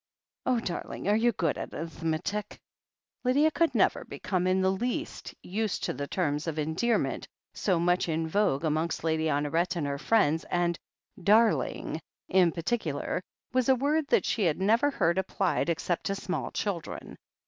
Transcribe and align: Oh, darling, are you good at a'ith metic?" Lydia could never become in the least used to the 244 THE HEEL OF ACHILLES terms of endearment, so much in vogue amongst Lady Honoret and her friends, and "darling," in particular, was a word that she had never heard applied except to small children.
Oh, 0.47 0.59
darling, 0.59 1.07
are 1.07 1.15
you 1.15 1.31
good 1.31 1.59
at 1.59 1.69
a'ith 1.75 2.01
metic?" 2.01 2.59
Lydia 3.23 3.51
could 3.51 3.75
never 3.75 4.03
become 4.03 4.47
in 4.47 4.63
the 4.63 4.71
least 4.71 5.35
used 5.43 5.83
to 5.83 5.93
the 5.93 6.07
244 6.07 6.53
THE 6.53 6.63
HEEL 6.63 6.71
OF 6.71 6.73
ACHILLES 6.73 7.05
terms 7.05 7.05
of 7.05 7.05
endearment, 7.05 7.27
so 7.53 7.79
much 7.79 8.09
in 8.09 8.27
vogue 8.27 8.63
amongst 8.65 9.03
Lady 9.03 9.25
Honoret 9.25 9.75
and 9.75 9.85
her 9.85 9.99
friends, 9.99 10.43
and 10.45 10.79
"darling," 11.21 12.01
in 12.27 12.51
particular, 12.51 13.21
was 13.53 13.69
a 13.69 13.75
word 13.75 14.07
that 14.07 14.25
she 14.25 14.45
had 14.45 14.59
never 14.59 14.89
heard 14.89 15.19
applied 15.19 15.69
except 15.69 16.05
to 16.07 16.15
small 16.15 16.49
children. 16.49 17.15